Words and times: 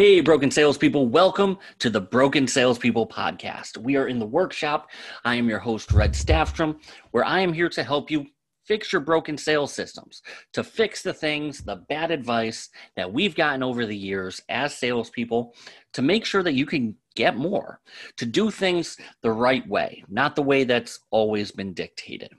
Hey, 0.00 0.22
broken 0.22 0.50
salespeople, 0.50 1.08
welcome 1.08 1.58
to 1.78 1.90
the 1.90 2.00
Broken 2.00 2.48
Salespeople 2.48 3.06
podcast. 3.06 3.76
We 3.76 3.96
are 3.96 4.08
in 4.08 4.18
the 4.18 4.24
workshop. 4.24 4.88
I 5.26 5.34
am 5.34 5.46
your 5.46 5.58
host, 5.58 5.92
Red 5.92 6.14
Staffstrom, 6.14 6.80
where 7.10 7.22
I 7.22 7.40
am 7.40 7.52
here 7.52 7.68
to 7.68 7.82
help 7.82 8.10
you 8.10 8.24
fix 8.64 8.94
your 8.94 9.02
broken 9.02 9.36
sales 9.36 9.74
systems, 9.74 10.22
to 10.54 10.64
fix 10.64 11.02
the 11.02 11.12
things, 11.12 11.60
the 11.60 11.84
bad 11.90 12.10
advice 12.10 12.70
that 12.96 13.12
we've 13.12 13.34
gotten 13.34 13.62
over 13.62 13.84
the 13.84 13.94
years 13.94 14.40
as 14.48 14.74
salespeople, 14.74 15.54
to 15.92 16.00
make 16.00 16.24
sure 16.24 16.42
that 16.44 16.54
you 16.54 16.64
can 16.64 16.96
get 17.14 17.36
more, 17.36 17.82
to 18.16 18.24
do 18.24 18.50
things 18.50 18.96
the 19.20 19.30
right 19.30 19.68
way, 19.68 20.02
not 20.08 20.34
the 20.34 20.40
way 20.40 20.64
that's 20.64 21.00
always 21.10 21.52
been 21.52 21.74
dictated. 21.74 22.32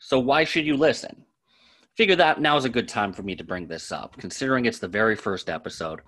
So, 0.00 0.18
why 0.18 0.44
should 0.44 0.66
you 0.66 0.76
listen? 0.76 1.24
Figure 2.00 2.16
that 2.16 2.40
now 2.40 2.56
is 2.56 2.64
a 2.64 2.70
good 2.70 2.88
time 2.88 3.12
for 3.12 3.22
me 3.22 3.36
to 3.36 3.44
bring 3.44 3.66
this 3.66 3.92
up, 3.92 4.16
considering 4.16 4.64
it's 4.64 4.78
the 4.78 4.88
very 4.88 5.14
first 5.14 5.50
episode 5.50 6.00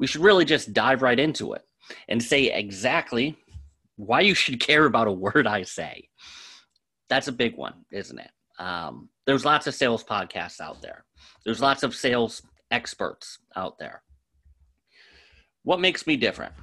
we 0.00 0.06
should 0.08 0.20
really 0.20 0.44
just 0.44 0.72
dive 0.72 1.00
right 1.00 1.16
into 1.16 1.52
it 1.52 1.62
and 2.08 2.20
say 2.20 2.52
exactly 2.52 3.38
why 3.94 4.20
you 4.20 4.34
should 4.34 4.58
care 4.68 4.84
about 4.86 5.06
a 5.06 5.12
word 5.12 5.46
I 5.46 5.62
say. 5.62 6.08
That's 7.08 7.28
a 7.28 7.32
big 7.32 7.56
one, 7.56 7.84
isn't 7.92 8.18
it? 8.18 8.32
Um, 8.58 9.10
there's 9.26 9.44
lots 9.44 9.68
of 9.68 9.76
sales 9.76 10.02
podcasts 10.02 10.58
out 10.58 10.82
there. 10.82 11.04
There's 11.44 11.60
lots 11.60 11.84
of 11.84 11.94
sales 11.94 12.42
experts 12.72 13.38
out 13.54 13.78
there. 13.78 14.02
What 15.62 15.78
makes 15.78 16.04
me 16.04 16.16
different? 16.16 16.54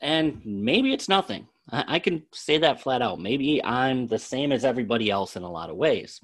And 0.00 0.40
maybe 0.42 0.94
it's 0.94 1.10
nothing. 1.10 1.48
I, 1.70 1.84
I 1.86 1.98
can 1.98 2.22
say 2.32 2.56
that 2.56 2.80
flat 2.80 3.02
out. 3.02 3.20
Maybe 3.20 3.62
I'm 3.62 4.06
the 4.06 4.18
same 4.18 4.52
as 4.52 4.64
everybody 4.64 5.10
else 5.10 5.36
in 5.36 5.42
a 5.42 5.52
lot 5.52 5.68
of 5.68 5.76
ways. 5.76 6.18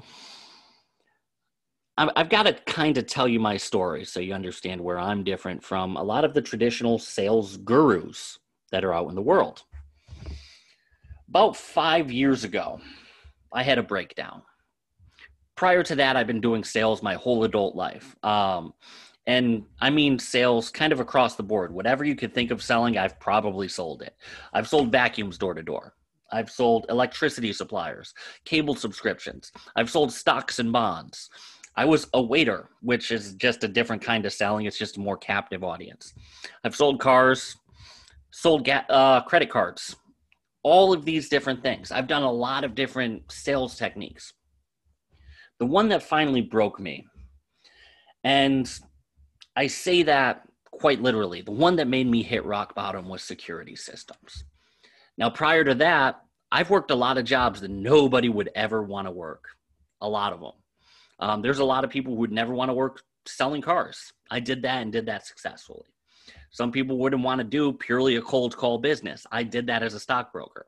I've 1.98 2.30
got 2.30 2.44
to 2.44 2.54
kind 2.66 2.96
of 2.96 3.06
tell 3.06 3.28
you 3.28 3.38
my 3.38 3.56
story 3.58 4.04
so 4.04 4.18
you 4.18 4.32
understand 4.32 4.80
where 4.80 4.98
I'm 4.98 5.24
different 5.24 5.62
from 5.62 5.96
a 5.96 6.02
lot 6.02 6.24
of 6.24 6.32
the 6.32 6.40
traditional 6.40 6.98
sales 6.98 7.58
gurus 7.58 8.38
that 8.70 8.84
are 8.84 8.94
out 8.94 9.10
in 9.10 9.14
the 9.14 9.22
world. 9.22 9.62
About 11.28 11.56
five 11.56 12.10
years 12.10 12.44
ago, 12.44 12.80
I 13.52 13.62
had 13.62 13.78
a 13.78 13.82
breakdown. 13.82 14.42
Prior 15.54 15.82
to 15.82 15.94
that, 15.96 16.16
I've 16.16 16.26
been 16.26 16.40
doing 16.40 16.64
sales 16.64 17.02
my 17.02 17.14
whole 17.14 17.44
adult 17.44 17.76
life. 17.76 18.16
Um, 18.24 18.72
and 19.26 19.64
I 19.80 19.90
mean 19.90 20.18
sales 20.18 20.70
kind 20.70 20.92
of 20.92 21.00
across 21.00 21.36
the 21.36 21.42
board. 21.42 21.72
Whatever 21.72 22.04
you 22.04 22.16
could 22.16 22.34
think 22.34 22.50
of 22.50 22.62
selling, 22.62 22.96
I've 22.96 23.20
probably 23.20 23.68
sold 23.68 24.02
it. 24.02 24.16
I've 24.52 24.66
sold 24.66 24.90
vacuums 24.90 25.38
door 25.38 25.54
to 25.54 25.62
door. 25.62 25.94
I've 26.32 26.50
sold 26.50 26.86
electricity 26.88 27.52
suppliers, 27.52 28.14
cable 28.46 28.74
subscriptions. 28.74 29.52
I've 29.76 29.90
sold 29.90 30.12
stocks 30.12 30.58
and 30.58 30.72
bonds. 30.72 31.28
I 31.76 31.84
was 31.84 32.06
a 32.12 32.20
waiter, 32.20 32.68
which 32.80 33.10
is 33.10 33.34
just 33.34 33.64
a 33.64 33.68
different 33.68 34.02
kind 34.02 34.26
of 34.26 34.32
selling. 34.32 34.66
It's 34.66 34.78
just 34.78 34.98
a 34.98 35.00
more 35.00 35.16
captive 35.16 35.64
audience. 35.64 36.12
I've 36.64 36.76
sold 36.76 37.00
cars, 37.00 37.56
sold 38.30 38.64
ga- 38.64 38.84
uh, 38.88 39.22
credit 39.22 39.50
cards, 39.50 39.96
all 40.62 40.92
of 40.92 41.04
these 41.04 41.28
different 41.28 41.62
things. 41.62 41.90
I've 41.90 42.06
done 42.06 42.22
a 42.22 42.30
lot 42.30 42.64
of 42.64 42.74
different 42.74 43.30
sales 43.32 43.76
techniques. 43.76 44.34
The 45.58 45.66
one 45.66 45.88
that 45.88 46.02
finally 46.02 46.42
broke 46.42 46.78
me, 46.78 47.06
and 48.24 48.70
I 49.56 49.66
say 49.66 50.02
that 50.02 50.42
quite 50.70 51.00
literally, 51.00 51.42
the 51.42 51.52
one 51.52 51.76
that 51.76 51.86
made 51.86 52.06
me 52.06 52.22
hit 52.22 52.44
rock 52.44 52.74
bottom 52.74 53.08
was 53.08 53.22
security 53.22 53.76
systems. 53.76 54.44
Now, 55.16 55.30
prior 55.30 55.64
to 55.64 55.74
that, 55.76 56.22
I've 56.50 56.70
worked 56.70 56.90
a 56.90 56.96
lot 56.96 57.18
of 57.18 57.24
jobs 57.24 57.60
that 57.60 57.70
nobody 57.70 58.28
would 58.28 58.50
ever 58.54 58.82
want 58.82 59.06
to 59.06 59.12
work, 59.12 59.44
a 60.00 60.08
lot 60.08 60.32
of 60.32 60.40
them. 60.40 60.52
Um, 61.22 61.40
there's 61.40 61.60
a 61.60 61.64
lot 61.64 61.84
of 61.84 61.90
people 61.90 62.12
who 62.12 62.18
would 62.18 62.32
never 62.32 62.52
want 62.52 62.68
to 62.68 62.74
work 62.74 63.00
selling 63.26 63.62
cars. 63.62 64.12
I 64.28 64.40
did 64.40 64.60
that 64.62 64.82
and 64.82 64.90
did 64.90 65.06
that 65.06 65.24
successfully. 65.24 65.86
Some 66.50 66.72
people 66.72 66.98
wouldn't 66.98 67.22
want 67.22 67.38
to 67.38 67.44
do 67.44 67.72
purely 67.72 68.16
a 68.16 68.20
cold 68.20 68.56
call 68.56 68.78
business. 68.78 69.24
I 69.30 69.44
did 69.44 69.68
that 69.68 69.84
as 69.84 69.94
a 69.94 70.00
stockbroker. 70.00 70.66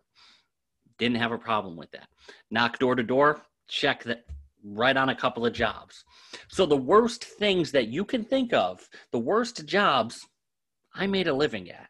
Didn't 0.96 1.16
have 1.16 1.32
a 1.32 1.38
problem 1.38 1.76
with 1.76 1.90
that. 1.90 2.06
Knock 2.52 2.78
door 2.78 2.94
to 2.94 3.02
door, 3.02 3.42
check 3.66 4.04
that 4.04 4.26
right 4.64 4.96
on 4.96 5.08
a 5.08 5.16
couple 5.16 5.44
of 5.44 5.52
jobs. 5.52 6.04
So 6.46 6.66
the 6.66 6.76
worst 6.76 7.24
things 7.24 7.72
that 7.72 7.88
you 7.88 8.04
can 8.04 8.24
think 8.24 8.52
of, 8.52 8.88
the 9.10 9.18
worst 9.18 9.66
jobs, 9.66 10.24
I 10.94 11.08
made 11.08 11.26
a 11.26 11.34
living 11.34 11.68
at. 11.68 11.88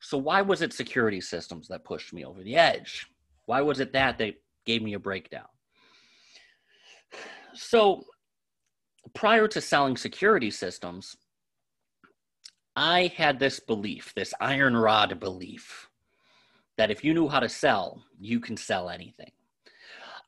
So 0.00 0.16
why 0.16 0.40
was 0.40 0.62
it 0.62 0.72
security 0.72 1.20
systems 1.20 1.68
that 1.68 1.84
pushed 1.84 2.14
me 2.14 2.24
over 2.24 2.42
the 2.42 2.56
edge? 2.56 3.06
Why 3.44 3.60
was 3.60 3.78
it 3.78 3.92
that 3.92 4.16
that 4.18 4.36
gave 4.64 4.82
me 4.82 4.94
a 4.94 4.98
breakdown? 4.98 5.44
So 7.54 8.04
prior 9.14 9.48
to 9.48 9.60
selling 9.60 9.96
security 9.96 10.50
systems, 10.50 11.16
I 12.74 13.12
had 13.16 13.38
this 13.38 13.60
belief, 13.60 14.12
this 14.16 14.32
iron 14.40 14.76
rod 14.76 15.18
belief, 15.20 15.88
that 16.78 16.90
if 16.90 17.04
you 17.04 17.12
knew 17.12 17.28
how 17.28 17.40
to 17.40 17.48
sell, 17.48 18.02
you 18.18 18.40
can 18.40 18.56
sell 18.56 18.88
anything. 18.88 19.30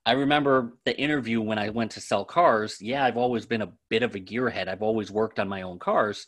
I 0.07 0.13
remember 0.13 0.75
the 0.85 0.99
interview 0.99 1.41
when 1.41 1.59
I 1.59 1.71
went 1.71 1.91
to 1.93 2.01
sell 2.01 2.27
cars. 2.27 2.77
Yeah, 2.83 3.05
I've 3.05 3.17
always 3.17 3.47
been 3.47 3.63
a 3.63 3.73
bit 3.89 4.03
of 4.03 4.15
a 4.15 4.21
gearhead. 4.21 4.69
I've 4.69 4.83
always 4.83 5.11
worked 5.11 5.39
on 5.39 5.49
my 5.49 5.63
own 5.63 5.79
cars. 5.79 6.27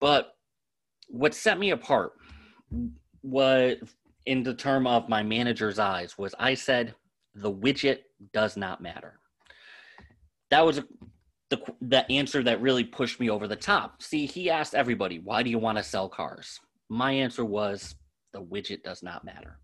But 0.00 0.34
what 1.06 1.32
set 1.32 1.60
me 1.60 1.70
apart 1.70 2.14
was 3.22 3.76
in 4.26 4.42
the 4.42 4.54
term 4.54 4.86
of 4.88 5.08
my 5.08 5.22
manager's 5.22 5.78
eyes 5.78 6.18
was 6.18 6.34
I 6.38 6.54
said 6.54 6.94
the 7.36 7.52
widget 7.52 8.00
does 8.32 8.56
not 8.56 8.80
matter 8.80 9.20
that 10.54 10.64
was 10.64 10.80
the 11.50 11.60
the 11.80 12.10
answer 12.12 12.42
that 12.44 12.60
really 12.60 12.84
pushed 12.84 13.18
me 13.18 13.28
over 13.28 13.48
the 13.48 13.56
top. 13.56 14.00
See, 14.02 14.24
he 14.24 14.50
asked 14.50 14.74
everybody, 14.74 15.18
"Why 15.18 15.42
do 15.42 15.50
you 15.50 15.58
want 15.58 15.78
to 15.78 15.84
sell 15.84 16.08
cars?" 16.08 16.60
My 16.88 17.10
answer 17.10 17.44
was, 17.44 17.96
"The 18.32 18.40
widget 18.40 18.84
does 18.84 19.02
not 19.02 19.24
matter." 19.24 19.58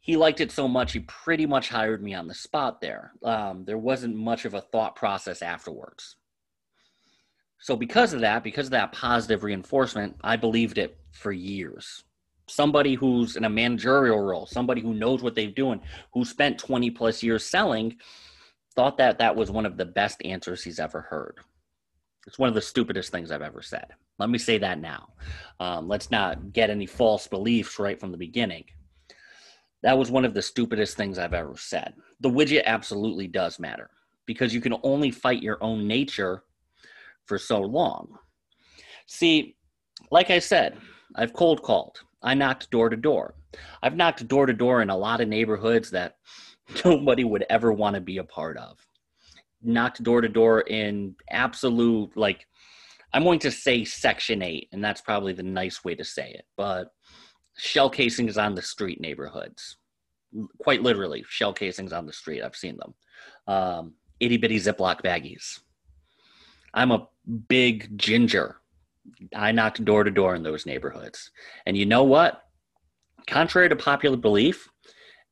He 0.00 0.16
liked 0.16 0.40
it 0.40 0.50
so 0.50 0.66
much, 0.66 0.92
he 0.92 1.00
pretty 1.00 1.46
much 1.46 1.68
hired 1.68 2.02
me 2.02 2.14
on 2.14 2.26
the 2.26 2.34
spot 2.34 2.80
there. 2.80 3.12
Um, 3.22 3.64
there 3.64 3.78
wasn't 3.78 4.16
much 4.16 4.44
of 4.44 4.54
a 4.54 4.60
thought 4.60 4.96
process 4.96 5.42
afterwards. 5.42 6.16
So, 7.60 7.76
because 7.76 8.12
of 8.12 8.20
that, 8.22 8.42
because 8.42 8.66
of 8.66 8.72
that 8.72 8.92
positive 8.92 9.44
reinforcement, 9.44 10.16
I 10.22 10.36
believed 10.36 10.78
it 10.78 10.98
for 11.12 11.30
years. 11.30 12.02
Somebody 12.48 12.94
who's 12.94 13.36
in 13.36 13.44
a 13.44 13.50
managerial 13.50 14.18
role, 14.18 14.46
somebody 14.46 14.80
who 14.80 14.94
knows 14.94 15.22
what 15.22 15.36
they're 15.36 15.50
doing, 15.50 15.80
who 16.12 16.24
spent 16.24 16.58
20 16.58 16.90
plus 16.90 17.22
years 17.22 17.44
selling, 17.44 17.96
thought 18.74 18.98
that 18.98 19.18
that 19.18 19.36
was 19.36 19.50
one 19.50 19.66
of 19.66 19.76
the 19.76 19.84
best 19.84 20.24
answers 20.24 20.62
he's 20.62 20.78
ever 20.78 21.00
heard. 21.00 21.38
It's 22.26 22.38
one 22.38 22.48
of 22.48 22.54
the 22.54 22.60
stupidest 22.60 23.10
things 23.10 23.30
I've 23.30 23.42
ever 23.42 23.62
said. 23.62 23.86
Let 24.18 24.30
me 24.30 24.38
say 24.38 24.58
that 24.58 24.80
now. 24.80 25.14
Um, 25.58 25.88
let's 25.88 26.10
not 26.10 26.52
get 26.52 26.70
any 26.70 26.86
false 26.86 27.26
beliefs 27.26 27.78
right 27.78 27.98
from 27.98 28.12
the 28.12 28.18
beginning. 28.18 28.64
That 29.82 29.98
was 29.98 30.10
one 30.10 30.26
of 30.26 30.34
the 30.34 30.42
stupidest 30.42 30.96
things 30.96 31.18
I've 31.18 31.34
ever 31.34 31.54
said. 31.56 31.94
The 32.20 32.28
widget 32.28 32.64
absolutely 32.66 33.26
does 33.26 33.58
matter 33.58 33.90
because 34.26 34.52
you 34.52 34.60
can 34.60 34.74
only 34.82 35.10
fight 35.10 35.42
your 35.42 35.58
own 35.62 35.86
nature 35.86 36.44
for 37.24 37.38
so 37.38 37.60
long. 37.60 38.18
See, 39.06 39.56
like 40.10 40.30
I 40.30 40.38
said, 40.38 40.78
I've 41.16 41.32
cold 41.32 41.62
called. 41.62 41.98
I 42.22 42.34
knocked 42.34 42.70
door 42.70 42.90
to 42.90 42.96
door. 42.96 43.34
I've 43.82 43.96
knocked 43.96 44.28
door 44.28 44.46
to 44.46 44.52
door 44.52 44.82
in 44.82 44.90
a 44.90 44.96
lot 44.96 45.20
of 45.20 45.28
neighborhoods 45.28 45.90
that 45.90 46.16
nobody 46.84 47.24
would 47.24 47.44
ever 47.50 47.72
want 47.72 47.94
to 47.94 48.00
be 48.00 48.18
a 48.18 48.24
part 48.24 48.56
of. 48.56 48.78
Knocked 49.62 50.02
door 50.02 50.20
to 50.20 50.28
door 50.28 50.62
in 50.62 51.14
absolute, 51.30 52.16
like, 52.16 52.46
I'm 53.12 53.24
going 53.24 53.40
to 53.40 53.50
say 53.50 53.84
Section 53.84 54.42
8, 54.42 54.68
and 54.72 54.82
that's 54.82 55.00
probably 55.00 55.32
the 55.32 55.42
nice 55.42 55.84
way 55.84 55.94
to 55.94 56.04
say 56.04 56.30
it, 56.30 56.44
but 56.56 56.92
shell 57.56 57.90
casings 57.90 58.38
on 58.38 58.54
the 58.54 58.62
street 58.62 59.00
neighborhoods. 59.00 59.76
Quite 60.58 60.82
literally, 60.82 61.24
shell 61.28 61.52
casings 61.52 61.92
on 61.92 62.06
the 62.06 62.12
street. 62.12 62.42
I've 62.42 62.56
seen 62.56 62.78
them. 62.78 62.94
Um, 63.46 63.94
itty 64.20 64.36
bitty 64.36 64.58
Ziploc 64.58 65.02
baggies. 65.02 65.60
I'm 66.72 66.92
a 66.92 67.08
big 67.48 67.98
ginger. 67.98 68.56
I 69.34 69.50
knocked 69.50 69.84
door 69.84 70.04
to 70.04 70.10
door 70.10 70.36
in 70.36 70.44
those 70.44 70.66
neighborhoods. 70.66 71.30
And 71.66 71.76
you 71.76 71.84
know 71.84 72.04
what? 72.04 72.44
Contrary 73.26 73.68
to 73.68 73.76
popular 73.76 74.16
belief, 74.16 74.68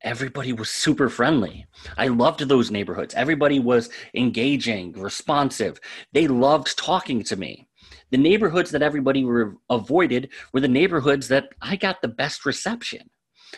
everybody 0.03 0.53
was 0.53 0.71
super 0.71 1.09
friendly. 1.09 1.67
I 1.97 2.09
loved 2.09 2.41
those 2.41 2.71
neighborhoods. 2.71 3.15
Everybody 3.15 3.59
was 3.59 3.91
engaging, 4.15 4.93
responsive. 4.93 5.81
They 6.12 6.29
loved 6.29 6.79
talking 6.79 7.23
to 7.25 7.37
me. 7.37 7.69
The 8.11 8.19
neighborhoods 8.19 8.71
that 8.71 8.83
everybody 8.83 9.25
were 9.25 9.56
avoided 9.71 10.31
were 10.53 10.61
the 10.61 10.69
neighborhoods 10.69 11.29
that 11.29 11.49
I 11.61 11.77
got 11.77 12.00
the 12.00 12.09
best 12.09 12.47
reception. 12.47 13.11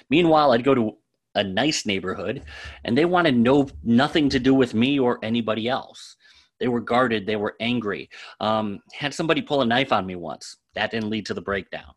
Meanwhile, 0.08 0.52
I'd 0.52 0.64
go 0.64 0.74
to 0.74 0.96
a 1.34 1.44
nice 1.44 1.86
neighborhood 1.86 2.42
and 2.84 2.96
they 2.96 3.04
wanted 3.04 3.36
no 3.36 3.68
nothing 3.84 4.28
to 4.30 4.38
do 4.38 4.54
with 4.54 4.74
me 4.74 4.98
or 4.98 5.18
anybody 5.22 5.68
else. 5.68 6.16
They 6.58 6.68
were 6.68 6.80
guarded, 6.80 7.26
they 7.26 7.36
were 7.36 7.56
angry. 7.60 8.10
Um, 8.40 8.80
had 8.92 9.14
somebody 9.14 9.40
pull 9.40 9.62
a 9.62 9.66
knife 9.66 9.92
on 9.92 10.06
me 10.06 10.16
once. 10.16 10.56
That 10.74 10.90
didn't 10.90 11.10
lead 11.10 11.26
to 11.26 11.34
the 11.34 11.40
breakdown. 11.40 11.92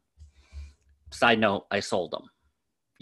Side 1.12 1.40
note, 1.40 1.66
I 1.70 1.80
sold 1.80 2.12
them 2.12 2.24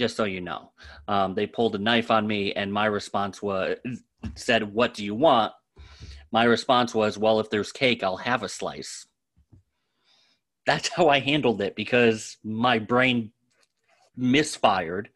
just 0.01 0.17
so 0.17 0.25
you 0.25 0.41
know. 0.41 0.71
Um, 1.07 1.33
they 1.35 1.47
pulled 1.47 1.75
a 1.75 1.79
knife 1.79 2.11
on 2.11 2.27
me, 2.27 2.53
and 2.53 2.73
my 2.73 2.85
response 2.85 3.41
was 3.41 3.77
said, 4.35 4.73
"What 4.73 4.93
do 4.93 5.05
you 5.05 5.15
want?" 5.15 5.53
My 6.31 6.43
response 6.43 6.93
was, 6.93 7.17
"Well, 7.17 7.39
if 7.39 7.49
there's 7.49 7.71
cake, 7.71 8.03
I'll 8.03 8.17
have 8.17 8.43
a 8.43 8.49
slice." 8.49 9.07
that's 10.65 10.89
how 10.89 11.09
I 11.09 11.19
handled 11.19 11.61
it 11.61 11.75
because 11.75 12.37
my 12.43 12.79
brain 12.79 13.31
misfired. 14.15 15.09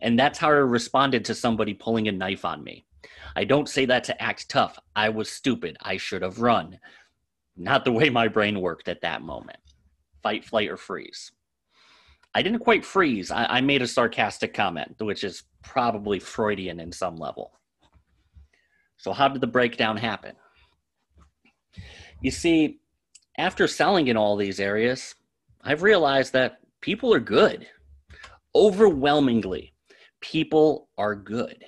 And 0.00 0.18
that's 0.18 0.38
how 0.38 0.48
I 0.48 0.52
responded 0.52 1.24
to 1.26 1.34
somebody 1.34 1.74
pulling 1.74 2.08
a 2.08 2.12
knife 2.12 2.44
on 2.44 2.64
me. 2.64 2.86
I 3.36 3.44
don't 3.44 3.68
say 3.68 3.84
that 3.86 4.04
to 4.04 4.22
act 4.22 4.48
tough. 4.48 4.78
I 4.96 5.10
was 5.10 5.30
stupid. 5.30 5.76
I 5.80 5.96
should 5.98 6.22
have 6.22 6.40
run. 6.40 6.78
Not 7.56 7.84
the 7.84 7.92
way 7.92 8.08
my 8.10 8.28
brain 8.28 8.60
worked 8.60 8.88
at 8.88 9.02
that 9.02 9.22
moment. 9.22 9.58
Fight, 10.22 10.44
flight, 10.44 10.68
or 10.68 10.76
freeze. 10.76 11.32
I 12.34 12.42
didn't 12.42 12.60
quite 12.60 12.84
freeze. 12.84 13.30
I, 13.30 13.44
I 13.46 13.60
made 13.60 13.82
a 13.82 13.86
sarcastic 13.86 14.54
comment, 14.54 14.96
which 14.98 15.24
is 15.24 15.42
probably 15.62 16.18
Freudian 16.18 16.80
in 16.80 16.92
some 16.92 17.16
level. 17.16 17.52
So, 18.96 19.12
how 19.12 19.28
did 19.28 19.40
the 19.40 19.46
breakdown 19.46 19.96
happen? 19.96 20.36
You 22.20 22.30
see, 22.30 22.80
after 23.38 23.66
selling 23.66 24.08
in 24.08 24.16
all 24.16 24.36
these 24.36 24.60
areas, 24.60 25.14
I've 25.62 25.82
realized 25.82 26.32
that 26.34 26.60
people 26.80 27.12
are 27.14 27.20
good. 27.20 27.66
Overwhelmingly, 28.54 29.72
people 30.20 30.88
are 30.98 31.14
good. 31.14 31.64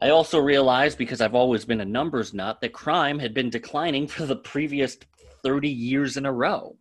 I 0.00 0.10
also 0.10 0.38
realized, 0.38 0.98
because 0.98 1.20
I've 1.20 1.34
always 1.34 1.64
been 1.64 1.80
a 1.80 1.84
numbers 1.84 2.34
nut, 2.34 2.60
that 2.60 2.72
crime 2.72 3.18
had 3.18 3.34
been 3.34 3.50
declining 3.50 4.06
for 4.08 4.26
the 4.26 4.36
previous 4.36 4.96
30 5.42 5.68
years 5.68 6.16
in 6.16 6.26
a 6.26 6.32
row. 6.32 6.76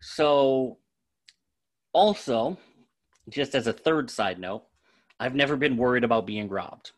So, 0.00 0.78
also, 1.92 2.56
just 3.28 3.54
as 3.54 3.66
a 3.66 3.72
third 3.72 4.10
side 4.10 4.38
note, 4.38 4.64
I've 5.20 5.34
never 5.34 5.56
been 5.56 5.76
worried 5.76 6.04
about 6.04 6.26
being 6.26 6.48
robbed. 6.48 6.92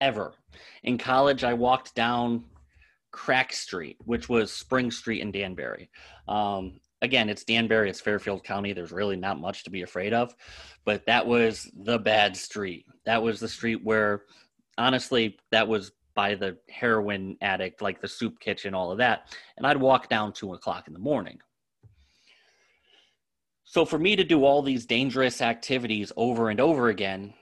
Ever. 0.00 0.34
In 0.82 0.98
college, 0.98 1.42
I 1.42 1.54
walked 1.54 1.94
down 1.94 2.44
Crack 3.12 3.52
Street, 3.52 3.96
which 4.04 4.28
was 4.28 4.52
Spring 4.52 4.90
Street 4.90 5.22
in 5.22 5.32
Danbury. 5.32 5.88
Um, 6.28 6.80
again, 7.00 7.30
it's 7.30 7.44
Danbury, 7.44 7.88
it's 7.88 8.00
Fairfield 8.00 8.44
County. 8.44 8.74
There's 8.74 8.92
really 8.92 9.16
not 9.16 9.40
much 9.40 9.64
to 9.64 9.70
be 9.70 9.82
afraid 9.82 10.12
of, 10.12 10.34
but 10.84 11.06
that 11.06 11.26
was 11.26 11.70
the 11.74 11.98
bad 11.98 12.36
street. 12.36 12.84
That 13.06 13.22
was 13.22 13.40
the 13.40 13.48
street 13.48 13.82
where, 13.82 14.24
honestly, 14.76 15.38
that 15.50 15.66
was 15.66 15.92
by 16.14 16.34
the 16.34 16.58
heroin 16.68 17.36
addict, 17.40 17.80
like 17.80 18.00
the 18.00 18.08
soup 18.08 18.38
kitchen, 18.40 18.74
all 18.74 18.90
of 18.90 18.98
that. 18.98 19.34
And 19.56 19.66
I'd 19.66 19.76
walk 19.76 20.08
down 20.10 20.32
two 20.32 20.52
o'clock 20.54 20.86
in 20.86 20.92
the 20.92 20.98
morning. 20.98 21.38
So 23.68 23.84
for 23.84 23.98
me 23.98 24.14
to 24.14 24.24
do 24.24 24.44
all 24.44 24.62
these 24.62 24.86
dangerous 24.86 25.42
activities 25.42 26.12
over 26.16 26.50
and 26.50 26.60
over 26.60 26.88
again, 26.88 27.34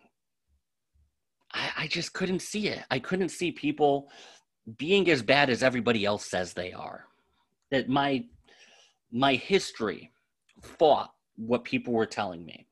I, 1.52 1.70
I 1.76 1.86
just 1.86 2.14
couldn't 2.14 2.40
see 2.40 2.68
it. 2.68 2.82
I 2.90 2.98
couldn't 2.98 3.28
see 3.28 3.52
people 3.52 4.08
being 4.78 5.08
as 5.10 5.22
bad 5.22 5.50
as 5.50 5.62
everybody 5.62 6.06
else 6.06 6.24
says 6.24 6.54
they 6.54 6.72
are. 6.72 7.04
That 7.70 7.88
my 7.88 8.24
my 9.12 9.34
history 9.34 10.10
fought 10.62 11.12
what 11.36 11.62
people 11.62 11.92
were 11.92 12.06
telling 12.06 12.44
me. 12.44 12.66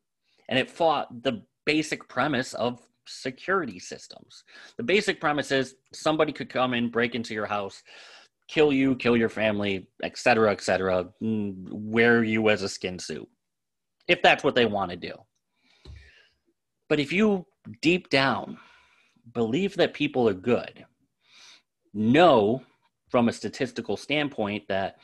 And 0.48 0.58
it 0.58 0.70
fought 0.70 1.22
the 1.22 1.43
basic 1.66 2.08
premise 2.08 2.55
of 2.55 2.81
security 3.06 3.78
systems. 3.78 4.44
The 4.78 4.82
basic 4.82 5.20
premise 5.20 5.52
is 5.52 5.75
somebody 5.93 6.32
could 6.32 6.48
come 6.48 6.72
in, 6.72 6.90
break 6.90 7.14
into 7.14 7.34
your 7.34 7.46
house, 7.46 7.82
kill 8.48 8.72
you, 8.72 8.96
kill 8.96 9.16
your 9.16 9.28
family, 9.28 9.88
etc., 10.02 10.50
etc., 10.50 11.08
mm, 11.22 11.55
wear 11.70 12.25
you 12.25 12.48
as 12.48 12.62
a 12.62 12.69
skin 12.69 12.98
suit, 12.98 13.28
if 14.08 14.22
that's 14.22 14.44
what 14.44 14.54
they 14.54 14.66
want 14.66 14.90
to 14.90 14.96
do. 14.96 15.14
But 16.88 17.00
if 17.00 17.12
you 17.12 17.46
deep 17.81 18.10
down 18.10 18.58
believe 19.32 19.76
that 19.76 19.94
people 19.94 20.28
are 20.28 20.34
good, 20.34 20.84
know 21.94 22.62
from 23.08 23.28
a 23.28 23.32
statistical 23.32 23.96
standpoint 23.96 24.64
that 24.69 24.96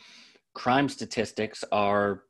crime 0.55 0.89
statistics 0.89 1.65
are 1.71 2.25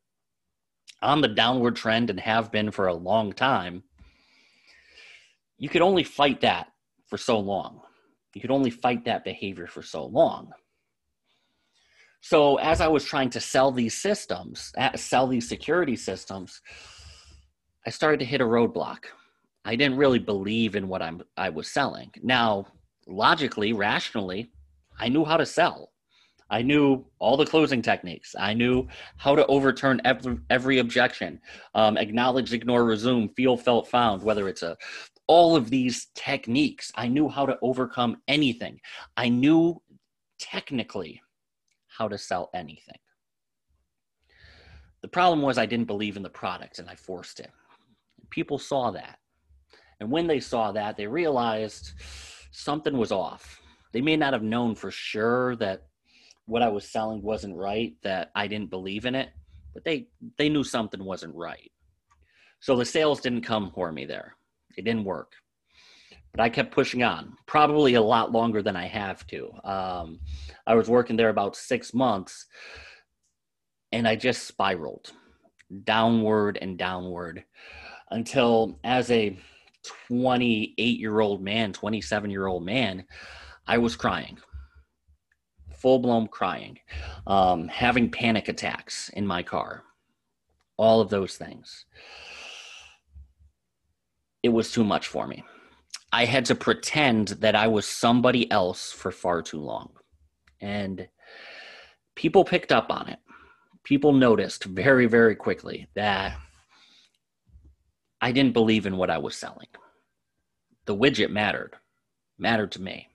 on 1.00 1.20
the 1.20 1.28
downward 1.28 1.76
trend 1.76 2.10
and 2.10 2.20
have 2.20 2.50
been 2.52 2.70
for 2.70 2.88
a 2.88 2.94
long 2.94 3.32
time, 3.32 3.82
you 5.56 5.68
could 5.68 5.82
only 5.82 6.04
fight 6.04 6.40
that 6.40 6.68
for 7.06 7.16
so 7.16 7.38
long. 7.38 7.80
You 8.34 8.40
could 8.40 8.50
only 8.50 8.70
fight 8.70 9.04
that 9.06 9.24
behavior 9.24 9.66
for 9.66 9.82
so 9.82 10.04
long. 10.04 10.52
So, 12.20 12.56
as 12.56 12.80
I 12.80 12.88
was 12.88 13.04
trying 13.04 13.30
to 13.30 13.40
sell 13.40 13.70
these 13.70 13.96
systems, 13.96 14.72
sell 14.96 15.26
these 15.26 15.48
security 15.48 15.96
systems, 15.96 16.60
I 17.86 17.90
started 17.90 18.20
to 18.20 18.26
hit 18.26 18.40
a 18.40 18.44
roadblock. 18.44 19.04
I 19.64 19.76
didn't 19.76 19.98
really 19.98 20.18
believe 20.18 20.76
in 20.76 20.88
what 20.88 21.02
I'm 21.02 21.22
I 21.36 21.48
was 21.48 21.70
selling. 21.70 22.10
Now, 22.22 22.66
logically, 23.06 23.72
rationally, 23.72 24.50
I 24.98 25.08
knew 25.08 25.24
how 25.24 25.36
to 25.36 25.46
sell. 25.46 25.92
I 26.50 26.62
knew 26.62 27.04
all 27.18 27.36
the 27.36 27.46
closing 27.46 27.82
techniques. 27.82 28.34
I 28.38 28.54
knew 28.54 28.88
how 29.16 29.36
to 29.36 29.46
overturn 29.46 30.00
every, 30.04 30.38
every 30.48 30.78
objection, 30.78 31.40
um, 31.74 31.98
acknowledge, 31.98 32.54
ignore, 32.54 32.84
resume, 32.84 33.28
feel, 33.36 33.56
felt, 33.56 33.88
found, 33.88 34.22
whether 34.22 34.48
it's 34.48 34.62
a 34.62 34.76
all 35.26 35.54
of 35.54 35.68
these 35.68 36.06
techniques. 36.14 36.90
I 36.94 37.06
knew 37.06 37.28
how 37.28 37.44
to 37.44 37.58
overcome 37.60 38.16
anything. 38.28 38.80
I 39.16 39.28
knew 39.28 39.80
technically 40.38 41.20
how 41.98 42.08
to 42.08 42.16
sell 42.16 42.48
anything. 42.54 42.98
The 45.02 45.08
problem 45.08 45.42
was 45.42 45.58
I 45.58 45.66
didn't 45.66 45.86
believe 45.86 46.16
in 46.16 46.22
the 46.22 46.30
product 46.30 46.78
and 46.78 46.88
I 46.88 46.94
forced 46.94 47.40
it. 47.40 47.50
People 48.30 48.58
saw 48.58 48.92
that. 48.92 49.18
And 50.00 50.10
when 50.10 50.28
they 50.28 50.38
saw 50.38 50.70
that, 50.72 50.96
they 50.96 51.08
realized 51.08 51.92
something 52.52 52.96
was 52.96 53.10
off. 53.10 53.60
They 53.92 54.00
may 54.00 54.16
not 54.16 54.32
have 54.32 54.42
known 54.42 54.76
for 54.76 54.92
sure 54.92 55.56
that 55.56 55.86
what 56.46 56.62
I 56.62 56.68
was 56.68 56.88
selling 56.88 57.20
wasn't 57.22 57.56
right, 57.56 57.94
that 58.02 58.30
I 58.34 58.46
didn't 58.46 58.70
believe 58.70 59.04
in 59.04 59.14
it, 59.14 59.30
but 59.74 59.84
they 59.84 60.08
they 60.36 60.48
knew 60.48 60.64
something 60.64 61.02
wasn't 61.02 61.34
right. 61.34 61.70
So 62.60 62.76
the 62.76 62.84
sales 62.84 63.20
didn't 63.20 63.42
come 63.42 63.70
for 63.74 63.92
me 63.92 64.04
there. 64.04 64.36
It 64.76 64.84
didn't 64.84 65.04
work. 65.04 65.32
But 66.38 66.44
I 66.44 66.50
kept 66.50 66.70
pushing 66.70 67.02
on, 67.02 67.36
probably 67.46 67.94
a 67.94 68.00
lot 68.00 68.30
longer 68.30 68.62
than 68.62 68.76
I 68.76 68.86
have 68.86 69.26
to. 69.26 69.50
Um, 69.64 70.20
I 70.68 70.76
was 70.76 70.88
working 70.88 71.16
there 71.16 71.30
about 71.30 71.56
six 71.56 71.92
months, 71.92 72.46
and 73.90 74.06
I 74.06 74.14
just 74.14 74.46
spiraled 74.46 75.10
downward 75.82 76.56
and 76.62 76.78
downward 76.78 77.42
until, 78.12 78.78
as 78.84 79.10
a 79.10 79.36
28 80.06 81.00
year 81.00 81.18
old 81.18 81.42
man, 81.42 81.72
27 81.72 82.30
year 82.30 82.46
old 82.46 82.64
man, 82.64 83.04
I 83.66 83.78
was 83.78 83.96
crying, 83.96 84.38
full 85.74 85.98
blown 85.98 86.28
crying, 86.28 86.78
um, 87.26 87.66
having 87.66 88.12
panic 88.12 88.46
attacks 88.46 89.08
in 89.08 89.26
my 89.26 89.42
car, 89.42 89.82
all 90.76 91.00
of 91.00 91.10
those 91.10 91.36
things. 91.36 91.84
It 94.44 94.50
was 94.50 94.70
too 94.70 94.84
much 94.84 95.08
for 95.08 95.26
me. 95.26 95.42
I 96.12 96.24
had 96.24 96.46
to 96.46 96.54
pretend 96.54 97.28
that 97.28 97.54
I 97.54 97.68
was 97.68 97.86
somebody 97.86 98.50
else 98.50 98.90
for 98.90 99.10
far 99.10 99.42
too 99.42 99.60
long. 99.60 99.90
And 100.60 101.08
people 102.14 102.44
picked 102.44 102.72
up 102.72 102.90
on 102.90 103.08
it. 103.08 103.18
People 103.84 104.12
noticed 104.12 104.64
very, 104.64 105.06
very 105.06 105.36
quickly 105.36 105.86
that 105.94 106.36
I 108.20 108.32
didn't 108.32 108.54
believe 108.54 108.86
in 108.86 108.96
what 108.96 109.10
I 109.10 109.18
was 109.18 109.36
selling. 109.36 109.68
The 110.86 110.96
widget 110.96 111.30
mattered, 111.30 111.76
mattered 112.38 112.72
to 112.72 112.82
me. 112.82 113.08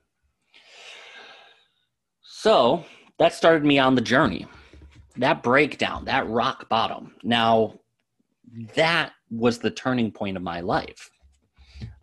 So 2.21 2.85
that 3.19 3.33
started 3.33 3.65
me 3.65 3.79
on 3.79 3.95
the 3.95 4.01
journey. 4.01 4.47
That 5.17 5.43
breakdown, 5.43 6.05
that 6.05 6.29
rock 6.29 6.69
bottom. 6.69 7.15
Now, 7.23 7.79
that 8.75 9.13
was 9.29 9.59
the 9.59 9.71
turning 9.71 10.11
point 10.11 10.37
of 10.37 10.43
my 10.43 10.61
life. 10.61 11.09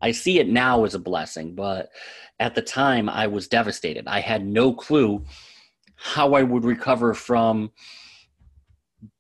I 0.01 0.13
see 0.13 0.39
it 0.39 0.49
now 0.49 0.85
as 0.85 0.95
a 0.95 0.99
blessing, 0.99 1.55
but 1.55 1.91
at 2.39 2.55
the 2.55 2.63
time 2.63 3.09
I 3.09 3.27
was 3.27 3.49
devastated. 3.49 4.07
I 4.07 4.21
had 4.21 4.47
no 4.47 4.73
clue 4.73 5.25
how 5.97 6.35
I 6.35 6.43
would 6.43 6.65
recover 6.65 7.13
from 7.13 7.71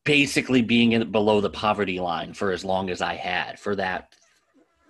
basically 0.04 0.62
being 0.62 0.92
in, 0.92 1.12
below 1.12 1.40
the 1.40 1.50
poverty 1.50 2.00
line 2.00 2.32
for 2.32 2.52
as 2.52 2.64
long 2.64 2.90
as 2.90 3.02
I 3.02 3.14
had 3.14 3.58
for 3.58 3.76
that 3.76 4.14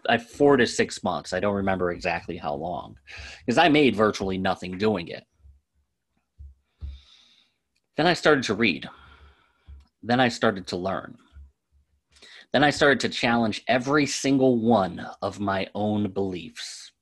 I 0.08 0.18
four 0.18 0.56
to 0.56 0.66
six 0.66 1.02
months. 1.02 1.32
I 1.32 1.40
don't 1.40 1.54
remember 1.54 1.90
exactly 1.90 2.36
how 2.36 2.54
long 2.54 2.96
because 3.44 3.58
I 3.58 3.68
made 3.68 3.96
virtually 3.96 4.38
nothing 4.38 4.78
doing 4.78 5.08
it. 5.08 5.24
Then 7.96 8.06
I 8.06 8.14
started 8.14 8.44
to 8.44 8.54
read. 8.54 8.88
Then 10.02 10.20
I 10.20 10.28
started 10.28 10.66
to 10.68 10.76
learn. 10.76 11.18
Then 12.52 12.64
I 12.64 12.70
started 12.70 13.00
to 13.00 13.08
challenge 13.08 13.62
every 13.68 14.06
single 14.06 14.58
one 14.58 15.06
of 15.22 15.38
my 15.38 15.68
own 15.74 16.10
beliefs. 16.10 16.92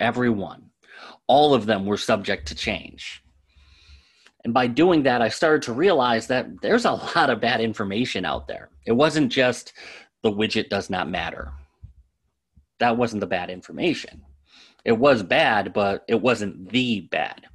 Every 0.00 0.30
one. 0.30 0.70
All 1.26 1.54
of 1.54 1.66
them 1.66 1.84
were 1.84 1.96
subject 1.96 2.48
to 2.48 2.54
change. 2.54 3.22
And 4.44 4.52
by 4.52 4.66
doing 4.66 5.02
that, 5.04 5.22
I 5.22 5.28
started 5.28 5.62
to 5.62 5.72
realize 5.72 6.26
that 6.28 6.60
there's 6.62 6.84
a 6.84 6.92
lot 7.16 7.30
of 7.30 7.40
bad 7.40 7.60
information 7.60 8.24
out 8.24 8.48
there. 8.48 8.70
It 8.86 8.92
wasn't 8.92 9.32
just 9.32 9.72
the 10.22 10.32
widget 10.32 10.68
does 10.68 10.90
not 10.90 11.08
matter. 11.08 11.52
That 12.80 12.96
wasn't 12.96 13.20
the 13.20 13.26
bad 13.26 13.50
information. 13.50 14.22
It 14.84 14.92
was 14.92 15.22
bad, 15.22 15.72
but 15.72 16.04
it 16.08 16.20
wasn't 16.20 16.70
the 16.70 17.02
bad. 17.10 17.46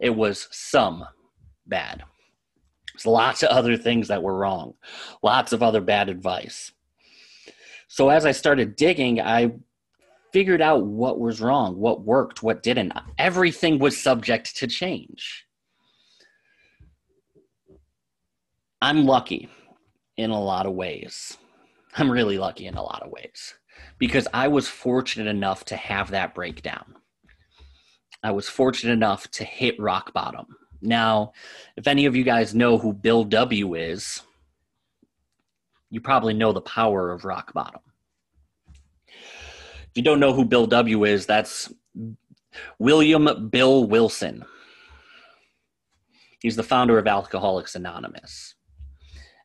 It 0.00 0.10
was 0.10 0.48
some 0.50 1.04
bad. 1.66 2.04
There's 2.94 3.06
lots 3.06 3.42
of 3.42 3.50
other 3.50 3.76
things 3.76 4.08
that 4.08 4.22
were 4.22 4.36
wrong, 4.36 4.74
lots 5.22 5.52
of 5.52 5.62
other 5.62 5.80
bad 5.80 6.08
advice. 6.08 6.72
So 7.88 8.08
as 8.08 8.24
I 8.24 8.32
started 8.32 8.76
digging, 8.76 9.20
I 9.20 9.52
figured 10.32 10.62
out 10.62 10.84
what 10.84 11.20
was 11.20 11.40
wrong, 11.40 11.76
what 11.76 12.02
worked, 12.02 12.42
what 12.42 12.62
didn't. 12.62 12.92
Everything 13.18 13.78
was 13.78 14.00
subject 14.00 14.56
to 14.56 14.66
change. 14.66 15.44
I'm 18.80 19.06
lucky 19.06 19.48
in 20.16 20.30
a 20.30 20.40
lot 20.40 20.66
of 20.66 20.74
ways. 20.74 21.36
I'm 21.96 22.10
really 22.10 22.38
lucky 22.38 22.66
in 22.66 22.74
a 22.74 22.82
lot 22.82 23.02
of 23.02 23.10
ways 23.10 23.54
because 23.98 24.28
I 24.34 24.48
was 24.48 24.68
fortunate 24.68 25.28
enough 25.28 25.64
to 25.66 25.76
have 25.76 26.10
that 26.10 26.34
breakdown. 26.34 26.96
I 28.22 28.32
was 28.32 28.48
fortunate 28.48 28.92
enough 28.92 29.30
to 29.32 29.44
hit 29.44 29.78
rock 29.78 30.12
bottom. 30.12 30.46
Now, 30.84 31.32
if 31.76 31.86
any 31.86 32.04
of 32.06 32.14
you 32.14 32.24
guys 32.24 32.54
know 32.54 32.78
who 32.78 32.92
Bill 32.92 33.24
W 33.24 33.74
is, 33.74 34.20
you 35.90 36.00
probably 36.00 36.34
know 36.34 36.52
the 36.52 36.60
power 36.60 37.10
of 37.10 37.24
rock 37.24 37.52
bottom. 37.54 37.80
If 39.06 39.96
you 39.96 40.02
don't 40.02 40.20
know 40.20 40.32
who 40.32 40.44
Bill 40.44 40.66
W 40.66 41.04
is, 41.04 41.24
that's 41.24 41.72
William 42.78 43.48
Bill 43.48 43.86
Wilson. 43.86 44.44
He's 46.40 46.56
the 46.56 46.62
founder 46.62 46.98
of 46.98 47.06
Alcoholics 47.06 47.74
Anonymous. 47.74 48.54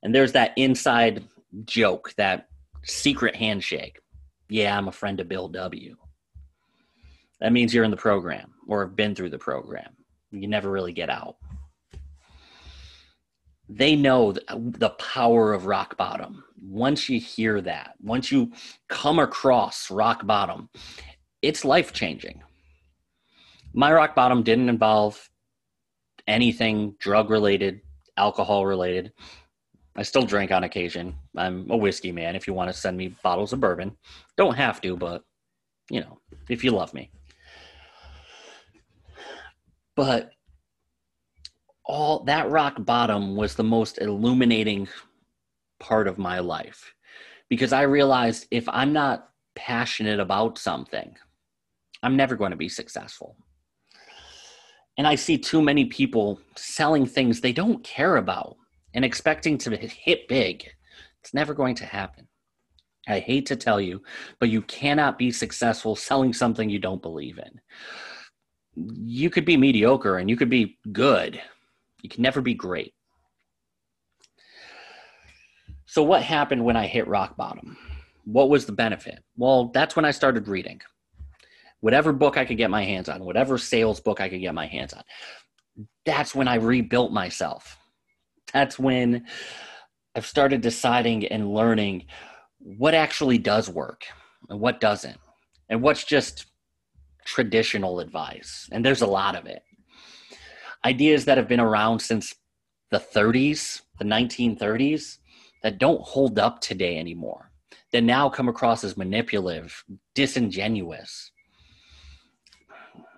And 0.03 0.13
there's 0.13 0.33
that 0.33 0.51
inside 0.57 1.23
joke, 1.65 2.13
that 2.17 2.47
secret 2.83 3.35
handshake. 3.35 3.99
Yeah, 4.49 4.77
I'm 4.77 4.87
a 4.87 4.91
friend 4.91 5.19
of 5.19 5.29
Bill 5.29 5.47
W. 5.47 5.95
That 7.39 7.53
means 7.53 7.73
you're 7.73 7.85
in 7.85 7.91
the 7.91 7.97
program 7.97 8.53
or 8.67 8.81
have 8.85 8.95
been 8.95 9.15
through 9.15 9.29
the 9.29 9.37
program. 9.37 9.95
You 10.31 10.47
never 10.47 10.69
really 10.69 10.93
get 10.93 11.09
out. 11.09 11.37
They 13.67 13.95
know 13.95 14.31
the 14.31 14.95
power 14.97 15.53
of 15.53 15.67
rock 15.67 15.95
bottom. 15.95 16.43
Once 16.61 17.07
you 17.07 17.19
hear 17.19 17.61
that, 17.61 17.93
once 18.01 18.31
you 18.31 18.51
come 18.87 19.19
across 19.19 19.91
rock 19.91 20.25
bottom, 20.25 20.69
it's 21.41 21.63
life 21.63 21.93
changing. 21.93 22.41
My 23.73 23.93
rock 23.93 24.15
bottom 24.15 24.41
didn't 24.41 24.69
involve 24.69 25.29
anything 26.27 26.95
drug 26.99 27.29
related, 27.29 27.81
alcohol 28.17 28.65
related. 28.65 29.13
I 29.95 30.03
still 30.03 30.23
drink 30.23 30.51
on 30.51 30.63
occasion. 30.63 31.15
I'm 31.35 31.69
a 31.69 31.77
whiskey 31.77 32.11
man. 32.11 32.35
If 32.35 32.47
you 32.47 32.53
want 32.53 32.69
to 32.69 32.77
send 32.77 32.97
me 32.97 33.15
bottles 33.21 33.53
of 33.53 33.59
bourbon, 33.59 33.97
don't 34.37 34.55
have 34.55 34.81
to, 34.81 34.95
but 34.95 35.23
you 35.91 36.01
know, 36.01 36.19
if 36.49 36.63
you 36.63 36.71
love 36.71 36.93
me. 36.93 37.11
But 39.99 40.31
all 41.83 42.23
that 42.23 42.49
rock 42.49 42.85
bottom 42.85 43.35
was 43.35 43.55
the 43.55 43.65
most 43.65 43.97
illuminating 43.97 44.87
part 45.81 46.07
of 46.07 46.17
my 46.17 46.39
life 46.39 46.93
because 47.49 47.73
I 47.73 47.81
realized 47.81 48.47
if 48.49 48.69
I'm 48.69 48.93
not 48.93 49.27
passionate 49.55 50.21
about 50.21 50.57
something, 50.57 51.17
I'm 52.01 52.15
never 52.15 52.37
going 52.37 52.51
to 52.51 52.55
be 52.55 52.69
successful. 52.69 53.35
And 54.97 55.05
I 55.05 55.15
see 55.15 55.37
too 55.37 55.61
many 55.61 55.83
people 55.83 56.39
selling 56.55 57.05
things 57.05 57.41
they 57.41 57.51
don't 57.51 57.83
care 57.83 58.15
about 58.15 58.55
and 58.93 59.03
expecting 59.03 59.57
to 59.57 59.75
hit 59.75 60.29
big. 60.29 60.65
It's 61.21 61.33
never 61.33 61.53
going 61.53 61.75
to 61.75 61.85
happen. 61.85 62.25
I 63.05 63.19
hate 63.19 63.47
to 63.47 63.57
tell 63.57 63.81
you, 63.81 64.01
but 64.39 64.47
you 64.47 64.61
cannot 64.61 65.17
be 65.17 65.29
successful 65.29 65.97
selling 65.97 66.31
something 66.31 66.69
you 66.69 66.79
don't 66.79 67.01
believe 67.01 67.37
in. 67.37 67.59
You 68.87 69.29
could 69.29 69.45
be 69.45 69.57
mediocre 69.57 70.17
and 70.17 70.29
you 70.29 70.37
could 70.37 70.49
be 70.49 70.77
good. 70.91 71.41
You 72.01 72.09
can 72.09 72.21
never 72.21 72.41
be 72.41 72.53
great. 72.53 72.93
So, 75.85 76.03
what 76.03 76.21
happened 76.21 76.63
when 76.63 76.77
I 76.77 76.85
hit 76.85 77.07
rock 77.07 77.35
bottom? 77.35 77.77
What 78.25 78.49
was 78.49 78.65
the 78.65 78.71
benefit? 78.71 79.23
Well, 79.37 79.71
that's 79.73 79.95
when 79.95 80.05
I 80.05 80.11
started 80.11 80.47
reading. 80.47 80.81
Whatever 81.81 82.13
book 82.13 82.37
I 82.37 82.45
could 82.45 82.57
get 82.57 82.69
my 82.69 82.83
hands 82.83 83.09
on, 83.09 83.23
whatever 83.23 83.57
sales 83.57 83.99
book 83.99 84.21
I 84.21 84.29
could 84.29 84.41
get 84.41 84.53
my 84.53 84.67
hands 84.67 84.93
on. 84.93 85.03
That's 86.05 86.35
when 86.35 86.47
I 86.47 86.55
rebuilt 86.55 87.11
myself 87.11 87.79
that's 88.53 88.79
when 88.79 89.25
I've 90.15 90.25
started 90.25 90.61
deciding 90.61 91.25
and 91.27 91.53
learning 91.53 92.05
what 92.59 92.93
actually 92.93 93.37
does 93.37 93.69
work 93.69 94.05
and 94.49 94.59
what 94.59 94.81
doesn't, 94.81 95.17
and 95.69 95.81
what's 95.81 96.03
just 96.03 96.45
traditional 97.29 97.99
advice. 97.99 98.67
And 98.71 98.83
there's 98.83 99.03
a 99.03 99.07
lot 99.07 99.35
of 99.35 99.45
it. 99.45 99.61
Ideas 100.83 101.25
that 101.25 101.37
have 101.37 101.47
been 101.47 101.59
around 101.59 101.99
since 101.99 102.33
the 102.89 102.97
30s, 102.99 103.81
the 103.99 104.05
1930s, 104.05 105.19
that 105.61 105.77
don't 105.77 106.01
hold 106.01 106.39
up 106.39 106.59
today 106.59 106.97
anymore, 106.97 107.51
that 107.91 108.01
now 108.01 108.29
come 108.29 108.49
across 108.49 108.83
as 108.83 108.97
manipulative, 108.97 109.83
disingenuous. 110.15 111.31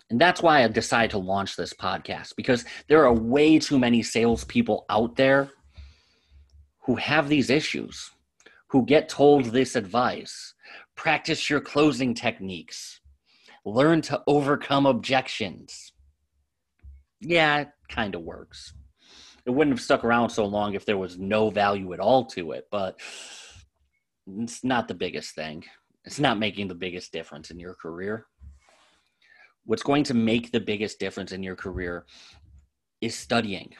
And 0.10 0.20
that's 0.20 0.42
why 0.42 0.64
I 0.64 0.68
decided 0.68 1.12
to 1.12 1.18
launch 1.18 1.56
this 1.56 1.74
podcast 1.74 2.36
because 2.36 2.66
there 2.90 3.06
are 3.06 3.14
way 3.14 3.60
too 3.60 3.80
many 3.80 4.04
salespeople 4.04 4.86
out 4.90 5.16
there 5.16 5.52
who 6.82 6.96
have 6.96 7.30
these 7.30 7.50
issues, 7.50 8.12
who 8.68 8.86
get 8.86 9.08
told 9.08 9.46
this 9.46 9.78
advice. 9.78 10.54
Practice 10.96 11.50
your 11.50 11.62
closing 11.62 12.14
techniques, 12.14 13.01
learn 13.66 14.02
to 14.02 14.22
overcome 14.28 14.86
objections. 14.86 15.94
Yeah, 17.20 17.60
it 17.60 17.70
kind 17.90 18.16
of 18.16 18.22
works. 18.22 18.74
It 19.46 19.52
wouldn't 19.52 19.76
have 19.76 19.84
stuck 19.84 20.04
around 20.04 20.30
so 20.30 20.46
long 20.46 20.74
if 20.74 20.86
there 20.86 20.98
was 20.98 21.18
no 21.18 21.50
value 21.50 21.94
at 21.94 22.00
all 22.00 22.26
to 22.28 22.52
it, 22.52 22.68
but 22.72 23.00
it's 24.40 24.64
not 24.64 24.88
the 24.88 24.94
biggest 24.94 25.36
thing. 25.36 25.64
It's 26.06 26.20
not 26.20 26.40
making 26.40 26.68
the 26.68 26.76
biggest 26.76 27.12
difference 27.12 27.52
in 27.52 27.60
your 27.60 27.76
career 27.76 28.28
what's 29.66 29.84
going 29.84 30.04
to 30.04 30.14
make 30.14 30.52
the 30.52 30.60
biggest 30.60 31.00
difference 31.00 31.32
in 31.32 31.44
your 31.44 31.56
career 31.56 32.06
is 33.00 33.16
studying, 33.16 33.74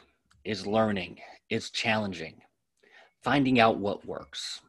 is 0.44 0.66
learning, 0.66 1.18
is 1.50 1.70
challenging, 1.70 2.40
finding 3.22 3.60
out 3.60 3.78
what 3.78 4.06
works. 4.06 4.60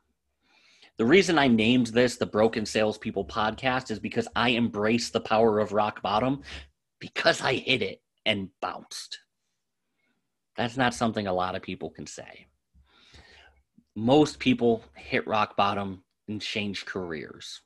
The 0.97 1.05
reason 1.05 1.39
I 1.39 1.47
named 1.47 1.87
this 1.87 2.17
the 2.17 2.25
Broken 2.27 2.67
Salespeople 2.67 3.25
podcast 3.25 3.89
is 3.89 3.97
because 3.97 4.27
I 4.35 4.49
embrace 4.49 5.09
the 5.09 5.19
power 5.19 5.59
of 5.59 5.71
rock 5.71 6.03
bottom 6.03 6.43
because 6.99 7.41
I 7.41 7.55
hit 7.55 7.81
it 7.81 8.03
and 8.27 8.49
bounced. 8.61 9.19
That's 10.55 10.77
not 10.77 10.93
something 10.93 11.25
a 11.25 11.33
lot 11.33 11.55
of 11.55 11.63
people 11.63 11.89
can 11.89 12.05
say. 12.05 12.45
Most 13.95 14.37
people 14.37 14.83
hit 14.95 15.25
rock 15.25 15.57
bottom 15.57 16.03
and 16.27 16.39
change 16.39 16.85
careers. 16.85 17.61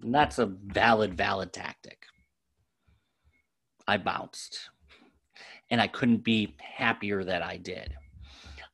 And 0.00 0.14
that's 0.14 0.38
a 0.38 0.46
valid, 0.46 1.14
valid 1.14 1.52
tactic. 1.52 2.04
I 3.86 3.98
bounced. 3.98 4.70
And 5.70 5.78
I 5.78 5.88
couldn't 5.88 6.24
be 6.24 6.56
happier 6.58 7.22
that 7.22 7.42
I 7.42 7.58
did. 7.58 7.94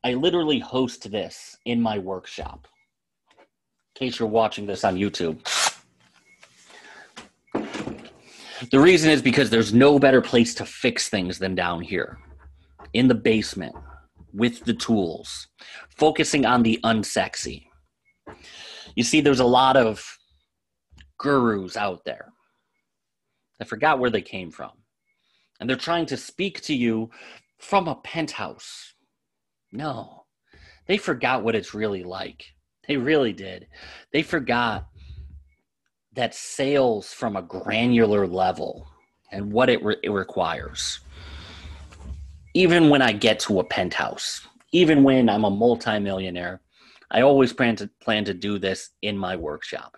I 0.04 0.14
literally 0.14 0.60
host 0.60 1.10
this 1.10 1.56
in 1.64 1.80
my 1.80 1.98
workshop. 1.98 2.68
Case 3.94 4.18
you're 4.18 4.28
watching 4.28 4.66
this 4.66 4.84
on 4.84 4.96
YouTube. 4.96 5.38
The 8.70 8.80
reason 8.80 9.10
is 9.10 9.20
because 9.20 9.50
there's 9.50 9.74
no 9.74 9.98
better 9.98 10.20
place 10.20 10.54
to 10.54 10.64
fix 10.64 11.08
things 11.08 11.38
than 11.38 11.54
down 11.54 11.80
here 11.80 12.18
in 12.92 13.08
the 13.08 13.14
basement 13.14 13.74
with 14.32 14.64
the 14.64 14.74
tools, 14.74 15.48
focusing 15.96 16.46
on 16.46 16.62
the 16.62 16.78
unsexy. 16.84 17.66
You 18.94 19.02
see, 19.02 19.20
there's 19.20 19.40
a 19.40 19.44
lot 19.44 19.76
of 19.76 20.04
gurus 21.18 21.76
out 21.76 22.04
there. 22.04 22.32
I 23.60 23.64
forgot 23.64 23.98
where 23.98 24.10
they 24.10 24.22
came 24.22 24.50
from 24.50 24.70
and 25.60 25.68
they're 25.68 25.76
trying 25.76 26.06
to 26.06 26.16
speak 26.16 26.60
to 26.62 26.74
you 26.74 27.10
from 27.58 27.88
a 27.88 27.96
penthouse. 27.96 28.94
No, 29.70 30.24
they 30.86 30.98
forgot 30.98 31.44
what 31.44 31.54
it's 31.54 31.74
really 31.74 32.02
like. 32.02 32.44
They 32.86 32.96
really 32.96 33.32
did. 33.32 33.68
They 34.12 34.22
forgot 34.22 34.88
that 36.14 36.34
sales 36.34 37.12
from 37.12 37.36
a 37.36 37.42
granular 37.42 38.26
level 38.26 38.86
and 39.30 39.52
what 39.52 39.70
it, 39.70 39.82
re- 39.82 39.96
it 40.02 40.10
requires. 40.10 41.00
Even 42.54 42.90
when 42.90 43.00
I 43.00 43.12
get 43.12 43.38
to 43.40 43.60
a 43.60 43.64
penthouse, 43.64 44.46
even 44.72 45.04
when 45.04 45.28
I'm 45.28 45.44
a 45.44 45.50
multimillionaire, 45.50 46.60
I 47.10 47.22
always 47.22 47.52
plan 47.52 47.76
to 47.76 47.90
plan 48.02 48.24
to 48.24 48.34
do 48.34 48.58
this 48.58 48.90
in 49.02 49.16
my 49.16 49.36
workshop 49.36 49.96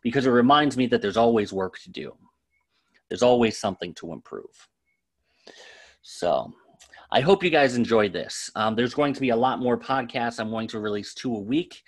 because 0.00 0.26
it 0.26 0.30
reminds 0.30 0.76
me 0.76 0.86
that 0.86 1.02
there's 1.02 1.16
always 1.16 1.52
work 1.52 1.78
to 1.80 1.90
do. 1.90 2.14
There's 3.08 3.22
always 3.22 3.58
something 3.58 3.94
to 3.94 4.12
improve. 4.12 4.68
So 6.02 6.52
I 7.10 7.20
hope 7.20 7.44
you 7.44 7.50
guys 7.50 7.76
enjoyed 7.76 8.12
this. 8.12 8.50
Um, 8.54 8.74
there's 8.74 8.94
going 8.94 9.12
to 9.14 9.20
be 9.20 9.30
a 9.30 9.36
lot 9.36 9.60
more 9.60 9.78
podcasts. 9.78 10.40
I'm 10.40 10.50
going 10.50 10.68
to 10.68 10.80
release 10.80 11.14
two 11.14 11.34
a 11.34 11.40
week. 11.40 11.82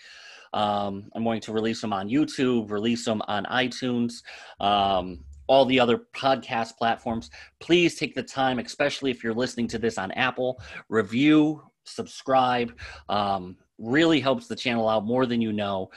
Um, 0.55 1.11
I'm 1.15 1.25
going 1.25 1.41
to 1.43 1.53
release 1.53 1.81
them 1.81 1.93
on 1.93 2.09
YouTube, 2.09 2.71
release 2.71 3.05
them 3.05 3.21
on 3.29 3.45
iTunes, 3.47 4.23
um, 4.61 5.19
all 5.49 5.67
the 5.67 5.79
other 5.79 6.07
podcast 6.17 6.77
platforms. 6.79 7.29
Please 7.61 7.97
take 7.97 8.15
the 8.15 8.23
time, 8.23 8.59
especially 8.59 9.11
if 9.11 9.23
you're 9.23 9.35
listening 9.35 9.69
to 9.69 9.79
this 9.79 9.99
on 9.99 10.13
Apple, 10.13 10.63
review, 10.89 11.63
subscribe. 11.85 12.73
Um, 13.09 13.57
really 13.79 14.21
helps 14.21 14.47
the 14.47 14.57
channel 14.57 14.89
out 14.89 15.05
more 15.05 15.27
than 15.27 15.41
you 15.41 15.53
know. 15.53 15.91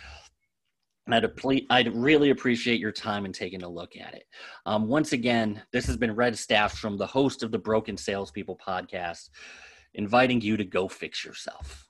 I'd, 1.09 1.25
I'd 1.69 1.95
really 1.95 2.31
appreciate 2.31 2.81
your 2.81 2.91
time 2.91 3.23
and 3.25 3.33
taking 3.33 3.63
a 3.63 3.69
look 3.69 3.95
at 3.95 4.13
it. 4.13 4.23
Um, 4.65 4.87
once 4.87 5.13
again, 5.13 5.61
this 5.71 5.85
has 5.85 5.95
been 5.95 6.15
Red 6.15 6.33
Staffstrom 6.33 6.97
the 6.97 7.07
host 7.07 7.43
of 7.43 7.51
the 7.51 7.59
Broken 7.59 7.95
Salespeople 7.95 8.59
podcast, 8.65 9.29
inviting 9.93 10.41
you 10.41 10.57
to 10.57 10.65
go 10.65 10.87
fix 10.89 11.23
yourself. 11.23 11.86